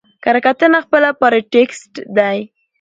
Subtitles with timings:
[0.23, 2.39] کره کتنه خپله پاراټيکسټ دئ.